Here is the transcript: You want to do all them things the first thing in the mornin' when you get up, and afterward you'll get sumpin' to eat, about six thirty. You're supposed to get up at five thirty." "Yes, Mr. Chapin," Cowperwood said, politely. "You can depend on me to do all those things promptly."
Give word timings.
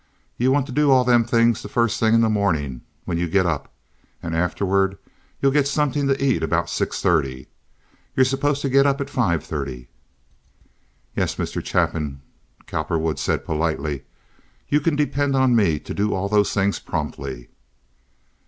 You 0.35 0.51
want 0.51 0.65
to 0.65 0.71
do 0.71 0.89
all 0.89 1.03
them 1.03 1.23
things 1.25 1.61
the 1.61 1.69
first 1.69 1.99
thing 1.99 2.15
in 2.15 2.21
the 2.21 2.27
mornin' 2.27 2.81
when 3.05 3.19
you 3.19 3.29
get 3.29 3.45
up, 3.45 3.71
and 4.23 4.35
afterward 4.35 4.97
you'll 5.39 5.51
get 5.51 5.67
sumpin' 5.67 6.07
to 6.07 6.19
eat, 6.23 6.41
about 6.41 6.71
six 6.71 6.99
thirty. 6.99 7.49
You're 8.15 8.25
supposed 8.25 8.63
to 8.63 8.69
get 8.71 8.87
up 8.87 8.99
at 8.99 9.11
five 9.11 9.43
thirty." 9.43 9.89
"Yes, 11.15 11.35
Mr. 11.35 11.63
Chapin," 11.63 12.19
Cowperwood 12.65 13.19
said, 13.19 13.45
politely. 13.45 14.01
"You 14.69 14.79
can 14.81 14.95
depend 14.95 15.35
on 15.35 15.55
me 15.55 15.77
to 15.77 15.93
do 15.93 16.15
all 16.15 16.27
those 16.27 16.51
things 16.51 16.79
promptly." 16.79 17.49